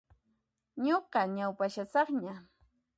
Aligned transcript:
Nuqa 0.83 1.21
ñaupashasaqña. 1.35 2.35